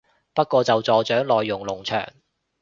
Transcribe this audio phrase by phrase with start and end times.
[0.33, 2.09] 不過就助長內容農場